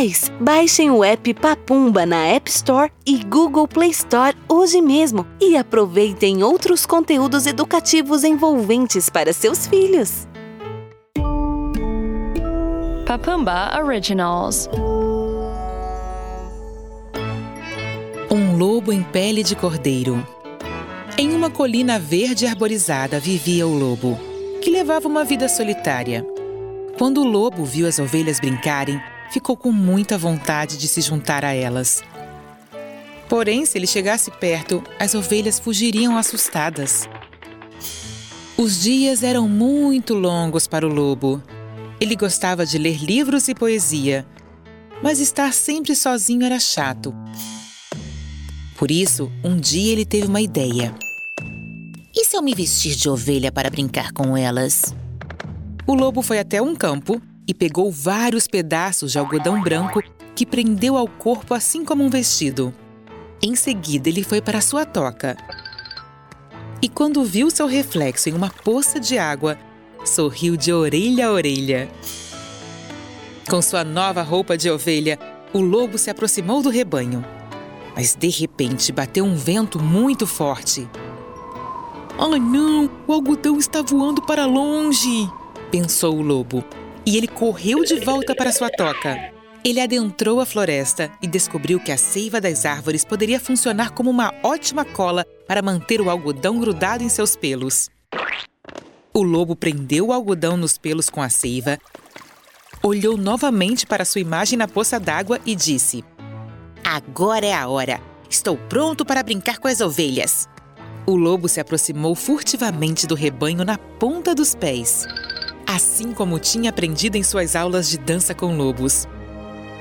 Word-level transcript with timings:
Pais, 0.00 0.32
baixem 0.40 0.90
o 0.90 1.04
app 1.04 1.34
Papumba 1.34 2.06
na 2.06 2.24
App 2.24 2.48
Store 2.48 2.90
e 3.04 3.22
Google 3.22 3.68
Play 3.68 3.90
Store 3.90 4.34
hoje 4.48 4.80
mesmo 4.80 5.26
e 5.38 5.58
aproveitem 5.58 6.42
outros 6.42 6.86
conteúdos 6.86 7.44
educativos 7.46 8.24
envolventes 8.24 9.10
para 9.10 9.30
seus 9.34 9.66
filhos. 9.66 10.26
Papumba 13.04 13.78
Originals. 13.78 14.70
Um 18.30 18.56
lobo 18.56 18.94
em 18.94 19.02
pele 19.02 19.42
de 19.42 19.54
cordeiro. 19.54 20.26
Em 21.18 21.34
uma 21.34 21.50
colina 21.50 21.98
verde 21.98 22.46
arborizada 22.46 23.20
vivia 23.20 23.66
o 23.66 23.78
lobo, 23.78 24.18
que 24.62 24.70
levava 24.70 25.06
uma 25.06 25.26
vida 25.26 25.46
solitária. 25.46 26.26
Quando 26.96 27.20
o 27.20 27.26
lobo 27.26 27.66
viu 27.66 27.86
as 27.86 27.98
ovelhas 27.98 28.40
brincarem, 28.40 28.98
ficou 29.30 29.56
com 29.56 29.70
muita 29.70 30.18
vontade 30.18 30.76
de 30.76 30.88
se 30.88 31.00
juntar 31.00 31.44
a 31.44 31.54
elas. 31.54 32.02
Porém, 33.28 33.64
se 33.64 33.78
ele 33.78 33.86
chegasse 33.86 34.30
perto, 34.30 34.82
as 34.98 35.14
ovelhas 35.14 35.58
fugiriam 35.58 36.16
assustadas. 36.18 37.08
Os 38.58 38.82
dias 38.82 39.22
eram 39.22 39.48
muito 39.48 40.14
longos 40.14 40.66
para 40.66 40.86
o 40.86 40.92
lobo. 40.92 41.42
Ele 42.00 42.16
gostava 42.16 42.66
de 42.66 42.76
ler 42.76 42.98
livros 42.98 43.46
e 43.46 43.54
poesia, 43.54 44.26
mas 45.02 45.20
estar 45.20 45.52
sempre 45.54 45.94
sozinho 45.94 46.44
era 46.44 46.58
chato. 46.58 47.14
Por 48.76 48.90
isso, 48.90 49.30
um 49.44 49.56
dia 49.56 49.92
ele 49.92 50.04
teve 50.04 50.26
uma 50.26 50.40
ideia. 50.40 50.94
E 52.14 52.24
se 52.24 52.36
eu 52.36 52.42
me 52.42 52.54
vestir 52.54 52.96
de 52.96 53.08
ovelha 53.08 53.52
para 53.52 53.70
brincar 53.70 54.12
com 54.12 54.36
elas? 54.36 54.94
O 55.86 55.94
lobo 55.94 56.20
foi 56.20 56.38
até 56.38 56.60
um 56.60 56.74
campo 56.74 57.22
e 57.50 57.54
pegou 57.54 57.90
vários 57.90 58.46
pedaços 58.46 59.10
de 59.10 59.18
algodão 59.18 59.60
branco 59.60 60.00
que 60.36 60.46
prendeu 60.46 60.96
ao 60.96 61.08
corpo 61.08 61.52
assim 61.52 61.84
como 61.84 62.04
um 62.04 62.08
vestido. 62.08 62.72
Em 63.42 63.56
seguida, 63.56 64.08
ele 64.08 64.22
foi 64.22 64.40
para 64.40 64.60
sua 64.60 64.86
toca. 64.86 65.36
E 66.80 66.88
quando 66.88 67.24
viu 67.24 67.50
seu 67.50 67.66
reflexo 67.66 68.28
em 68.28 68.34
uma 68.34 68.50
poça 68.50 69.00
de 69.00 69.18
água, 69.18 69.58
sorriu 70.04 70.56
de 70.56 70.72
orelha 70.72 71.26
a 71.26 71.32
orelha. 71.32 71.88
Com 73.48 73.60
sua 73.60 73.82
nova 73.82 74.22
roupa 74.22 74.56
de 74.56 74.70
ovelha, 74.70 75.18
o 75.52 75.58
lobo 75.60 75.98
se 75.98 76.08
aproximou 76.08 76.62
do 76.62 76.70
rebanho. 76.70 77.24
Mas 77.96 78.14
de 78.14 78.28
repente 78.28 78.92
bateu 78.92 79.24
um 79.24 79.34
vento 79.34 79.82
muito 79.82 80.24
forte. 80.24 80.88
Ai 82.16 82.38
não, 82.38 82.88
o 83.08 83.12
algodão 83.12 83.58
está 83.58 83.82
voando 83.82 84.22
para 84.22 84.46
longe! 84.46 85.28
pensou 85.72 86.16
o 86.16 86.22
lobo 86.22 86.64
e 87.10 87.16
ele 87.16 87.26
correu 87.26 87.82
de 87.82 87.98
volta 87.98 88.36
para 88.36 88.52
sua 88.52 88.70
toca. 88.70 89.32
Ele 89.64 89.80
adentrou 89.80 90.40
a 90.40 90.46
floresta 90.46 91.10
e 91.20 91.26
descobriu 91.26 91.80
que 91.80 91.90
a 91.90 91.98
seiva 91.98 92.40
das 92.40 92.64
árvores 92.64 93.04
poderia 93.04 93.40
funcionar 93.40 93.90
como 93.90 94.08
uma 94.08 94.32
ótima 94.44 94.84
cola 94.84 95.26
para 95.44 95.60
manter 95.60 96.00
o 96.00 96.08
algodão 96.08 96.60
grudado 96.60 97.02
em 97.02 97.08
seus 97.08 97.34
pelos. 97.34 97.90
O 99.12 99.24
lobo 99.24 99.56
prendeu 99.56 100.06
o 100.06 100.12
algodão 100.12 100.56
nos 100.56 100.78
pelos 100.78 101.10
com 101.10 101.20
a 101.20 101.28
seiva, 101.28 101.80
olhou 102.80 103.16
novamente 103.16 103.86
para 103.86 104.04
sua 104.04 104.20
imagem 104.20 104.56
na 104.56 104.68
poça 104.68 105.00
d'água 105.00 105.40
e 105.44 105.56
disse: 105.56 106.04
Agora 106.84 107.44
é 107.44 107.52
a 107.52 107.66
hora. 107.66 108.00
Estou 108.30 108.56
pronto 108.56 109.04
para 109.04 109.24
brincar 109.24 109.58
com 109.58 109.66
as 109.66 109.80
ovelhas. 109.80 110.48
O 111.08 111.16
lobo 111.16 111.48
se 111.48 111.58
aproximou 111.58 112.14
furtivamente 112.14 113.04
do 113.04 113.16
rebanho 113.16 113.64
na 113.64 113.76
ponta 113.76 114.32
dos 114.32 114.54
pés 114.54 115.08
assim 115.74 116.12
como 116.12 116.38
tinha 116.38 116.70
aprendido 116.70 117.16
em 117.16 117.22
suas 117.22 117.54
aulas 117.54 117.88
de 117.88 117.96
dança 117.96 118.34
com 118.34 118.56
lobos. 118.56 119.06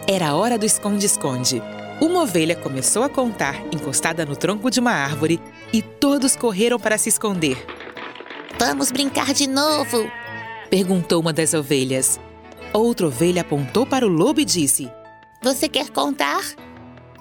Era 0.07 0.29
a 0.29 0.35
hora 0.35 0.57
do 0.57 0.65
esconde-esconde. 0.65 1.61
Uma 1.99 2.21
ovelha 2.21 2.55
começou 2.55 3.03
a 3.03 3.09
contar, 3.09 3.59
encostada 3.73 4.25
no 4.25 4.35
tronco 4.35 4.69
de 4.69 4.79
uma 4.79 4.91
árvore, 4.91 5.41
e 5.73 5.81
todos 5.81 6.35
correram 6.35 6.79
para 6.79 6.97
se 6.97 7.09
esconder. 7.09 7.57
Vamos 8.57 8.91
brincar 8.91 9.33
de 9.33 9.47
novo? 9.47 10.09
perguntou 10.69 11.19
uma 11.19 11.33
das 11.33 11.53
ovelhas. 11.53 12.19
Outra 12.71 13.07
ovelha 13.07 13.41
apontou 13.41 13.85
para 13.85 14.05
o 14.05 14.09
lobo 14.09 14.39
e 14.39 14.45
disse: 14.45 14.89
Você 15.43 15.67
quer 15.67 15.89
contar? 15.89 16.41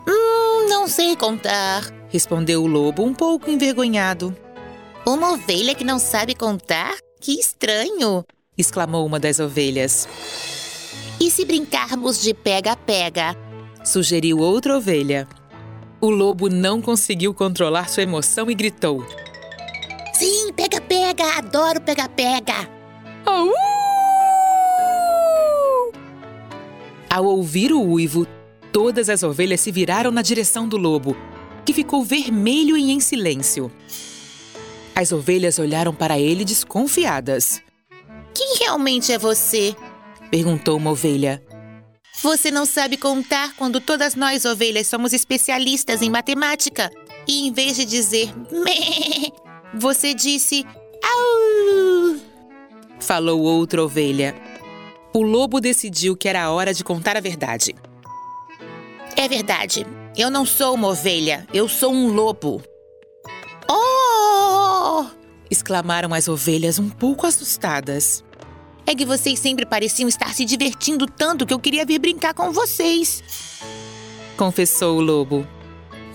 Hum, 0.06 0.68
não 0.68 0.86
sei 0.86 1.16
contar, 1.16 1.82
respondeu 2.08 2.62
o 2.62 2.66
lobo, 2.66 3.02
um 3.02 3.14
pouco 3.14 3.50
envergonhado. 3.50 4.36
Uma 5.06 5.32
ovelha 5.32 5.74
que 5.74 5.84
não 5.84 5.98
sabe 5.98 6.34
contar? 6.34 6.96
Que 7.20 7.32
estranho! 7.32 8.24
Exclamou 8.58 9.06
uma 9.06 9.20
das 9.20 9.38
ovelhas. 9.38 10.08
E 11.20 11.30
se 11.30 11.44
brincarmos 11.44 12.20
de 12.20 12.34
pega-pega? 12.34 13.36
sugeriu 13.88 14.38
outra 14.38 14.76
ovelha. 14.76 15.26
O 16.00 16.10
lobo 16.10 16.48
não 16.48 16.80
conseguiu 16.80 17.34
controlar 17.34 17.88
sua 17.88 18.02
emoção 18.02 18.50
e 18.50 18.54
gritou: 18.54 19.04
Sim, 20.12 20.52
pega-pega! 20.54 21.38
Adoro 21.38 21.80
pega-pega! 21.80 22.68
Au! 23.24 23.50
Ao 27.10 27.24
ouvir 27.24 27.72
o 27.72 27.82
uivo, 27.82 28.26
todas 28.70 29.08
as 29.08 29.22
ovelhas 29.22 29.60
se 29.60 29.72
viraram 29.72 30.10
na 30.10 30.22
direção 30.22 30.68
do 30.68 30.76
lobo, 30.76 31.16
que 31.64 31.72
ficou 31.72 32.04
vermelho 32.04 32.76
e 32.76 32.90
em 32.90 33.00
silêncio. 33.00 33.72
As 34.94 35.10
ovelhas 35.10 35.58
olharam 35.58 35.94
para 35.94 36.18
ele 36.18 36.44
desconfiadas. 36.44 37.62
Quem 38.38 38.54
realmente 38.60 39.12
é 39.12 39.18
você? 39.18 39.74
Perguntou 40.30 40.76
uma 40.76 40.92
ovelha. 40.92 41.42
Você 42.22 42.52
não 42.52 42.64
sabe 42.64 42.96
contar 42.96 43.56
quando 43.56 43.80
todas 43.80 44.14
nós 44.14 44.44
ovelhas 44.44 44.86
somos 44.86 45.12
especialistas 45.12 46.02
em 46.02 46.08
matemática. 46.08 46.88
E 47.26 47.48
em 47.48 47.52
vez 47.52 47.74
de 47.74 47.84
dizer 47.84 48.32
meh, 48.52 49.32
você 49.74 50.14
disse 50.14 50.64
au. 51.02 52.16
Falou 53.00 53.40
outra 53.40 53.82
ovelha. 53.82 54.36
O 55.12 55.22
lobo 55.22 55.60
decidiu 55.60 56.16
que 56.16 56.28
era 56.28 56.44
a 56.44 56.52
hora 56.52 56.72
de 56.72 56.84
contar 56.84 57.16
a 57.16 57.20
verdade. 57.20 57.74
É 59.16 59.26
verdade. 59.26 59.84
Eu 60.16 60.30
não 60.30 60.46
sou 60.46 60.76
uma 60.76 60.86
ovelha, 60.86 61.44
eu 61.52 61.68
sou 61.68 61.92
um 61.92 62.12
lobo. 62.12 62.62
Oh! 63.68 65.06
exclamaram 65.50 66.12
as 66.12 66.28
ovelhas 66.28 66.78
um 66.78 66.88
pouco 66.88 67.26
assustadas. 67.26 68.22
É 68.88 68.94
que 68.94 69.04
vocês 69.04 69.38
sempre 69.38 69.66
pareciam 69.66 70.08
estar 70.08 70.32
se 70.32 70.46
divertindo 70.46 71.06
tanto 71.06 71.44
que 71.44 71.52
eu 71.52 71.58
queria 71.58 71.84
vir 71.84 71.98
brincar 71.98 72.32
com 72.32 72.50
vocês. 72.50 73.22
Confessou 74.34 74.96
o 74.96 75.00
lobo. 75.02 75.46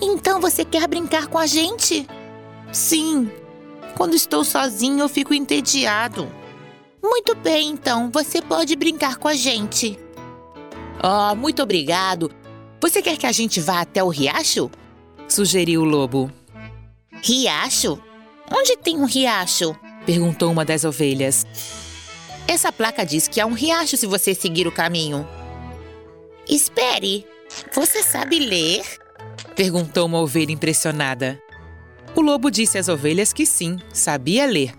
Então 0.02 0.40
você 0.40 0.64
quer 0.64 0.88
brincar 0.88 1.28
com 1.28 1.38
a 1.38 1.46
gente? 1.46 2.04
Sim. 2.72 3.30
Quando 3.96 4.16
estou 4.16 4.42
sozinho, 4.42 4.98
eu 4.98 5.08
fico 5.08 5.32
entediado. 5.32 6.28
Muito 7.00 7.36
bem, 7.36 7.68
então, 7.68 8.10
você 8.10 8.42
pode 8.42 8.74
brincar 8.74 9.18
com 9.18 9.28
a 9.28 9.34
gente. 9.34 9.96
Oh, 11.00 11.36
muito 11.36 11.62
obrigado. 11.62 12.28
Você 12.80 13.00
quer 13.00 13.16
que 13.16 13.26
a 13.26 13.30
gente 13.30 13.60
vá 13.60 13.82
até 13.82 14.02
o 14.02 14.08
riacho? 14.08 14.68
Sugeriu 15.28 15.82
o 15.82 15.84
lobo. 15.84 16.28
Riacho? 17.22 18.00
Onde 18.50 18.76
tem 18.76 18.96
um 18.96 19.04
riacho? 19.04 19.76
Perguntou 20.04 20.50
uma 20.50 20.64
das 20.64 20.82
ovelhas. 20.82 21.46
Essa 22.46 22.70
placa 22.70 23.04
diz 23.04 23.26
que 23.26 23.40
há 23.40 23.46
um 23.46 23.54
riacho 23.54 23.96
se 23.96 24.06
você 24.06 24.34
seguir 24.34 24.66
o 24.66 24.72
caminho. 24.72 25.26
Espere, 26.48 27.26
você 27.72 28.02
sabe 28.02 28.38
ler? 28.38 28.84
Perguntou 29.56 30.06
uma 30.06 30.20
ovelha 30.20 30.52
impressionada. 30.52 31.40
O 32.14 32.20
lobo 32.20 32.50
disse 32.50 32.76
às 32.76 32.88
ovelhas 32.88 33.32
que 33.32 33.46
sim, 33.46 33.78
sabia 33.92 34.46
ler. 34.46 34.74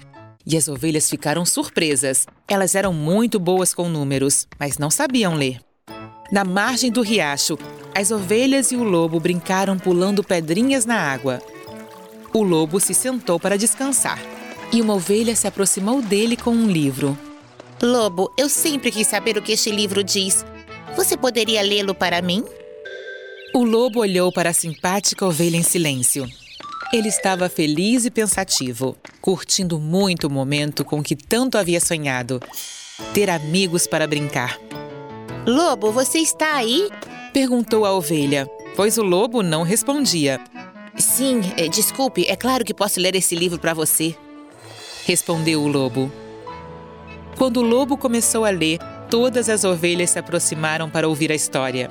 E 0.45 0.55
as 0.55 0.67
ovelhas 0.67 1.09
ficaram 1.09 1.43
surpresas. 1.43 2.27
Elas 2.47 2.75
eram 2.75 2.93
muito 2.93 3.39
boas 3.39 3.73
com 3.73 3.89
números, 3.89 4.47
mas 4.59 4.77
não 4.77 4.91
sabiam 4.91 5.33
ler. 5.33 5.59
Na 6.31 6.44
margem 6.44 6.91
do 6.91 7.01
riacho, 7.01 7.57
as 7.95 8.11
ovelhas 8.11 8.71
e 8.71 8.75
o 8.75 8.83
lobo 8.83 9.19
brincaram 9.19 9.77
pulando 9.77 10.23
pedrinhas 10.23 10.85
na 10.85 10.97
água. 10.97 11.41
O 12.31 12.44
lobo 12.44 12.79
se 12.79 12.94
sentou 12.94 13.39
para 13.39 13.57
descansar 13.57 14.19
e 14.71 14.81
uma 14.81 14.94
ovelha 14.94 15.35
se 15.35 15.47
aproximou 15.47 16.01
dele 16.01 16.38
com 16.38 16.51
um 16.51 16.69
livro. 16.69 17.18
Lobo, 17.81 18.31
eu 18.38 18.48
sempre 18.48 18.89
quis 18.89 19.07
saber 19.07 19.38
o 19.38 19.42
que 19.42 19.51
este 19.51 19.69
livro 19.69 20.04
diz. 20.04 20.45
Você 20.95 21.18
poderia 21.18 21.62
lê-lo 21.62 21.94
para 21.94 22.22
mim? 22.22 22.44
O 23.54 23.63
lobo 23.63 24.00
olhou 24.00 24.31
para 24.31 24.51
a 24.51 24.54
simpática 24.54 25.25
ovelha 25.25 25.57
em 25.57 25.63
silêncio. 25.63 26.25
Ele 26.94 27.10
estava 27.10 27.50
feliz 27.50 28.06
e 28.06 28.12
pensativo, 28.12 28.95
curtindo 29.19 29.77
muito 29.77 30.27
o 30.27 30.30
momento 30.30 30.86
com 30.86 31.04
que 31.04 31.16
tanto 31.16 31.57
havia 31.57 31.81
sonhado. 31.81 32.39
Ter 33.13 33.30
amigos 33.30 33.88
para 33.88 34.07
brincar. 34.07 34.57
Lobo, 35.45 35.92
você 35.92 36.19
está 36.19 36.56
aí? 36.56 36.89
Perguntou 37.33 37.86
a 37.86 37.94
ovelha, 37.94 38.50
pois 38.75 38.98
o 38.98 39.04
lobo 39.04 39.44
não 39.44 39.63
respondia. 39.63 40.39
Sim, 40.98 41.42
é, 41.57 41.68
desculpe, 41.68 42.25
é 42.25 42.38
claro 42.38 42.63
que 42.63 42.74
posso 42.74 43.01
ler 43.01 43.16
esse 43.16 43.36
livro 43.36 43.60
para 43.60 43.74
você. 43.74 44.16
Respondeu 45.06 45.62
o 45.62 45.68
lobo. 45.68 46.10
Quando 47.37 47.57
o 47.57 47.63
lobo 47.63 47.97
começou 47.97 48.45
a 48.45 48.49
ler, 48.49 48.79
todas 49.09 49.49
as 49.49 49.65
ovelhas 49.65 50.11
se 50.11 50.19
aproximaram 50.19 50.89
para 50.89 51.07
ouvir 51.07 51.31
a 51.31 51.35
história. 51.35 51.89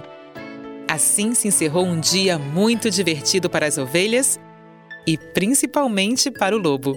Assim 0.89 1.35
se 1.35 1.49
encerrou 1.49 1.85
um 1.85 2.01
dia 2.01 2.39
muito 2.39 2.91
divertido 2.91 3.51
para 3.51 3.67
as 3.67 3.77
ovelhas 3.77 4.41
e 5.07 5.19
principalmente 5.19 6.31
para 6.31 6.57
o 6.57 6.59
lobo. 6.59 6.97